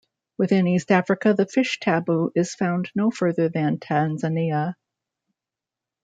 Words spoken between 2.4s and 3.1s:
found